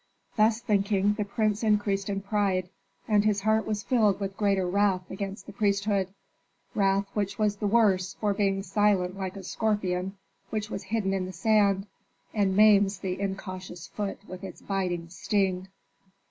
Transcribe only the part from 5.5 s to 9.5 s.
priesthood. Wrath which was the worse for being silent like a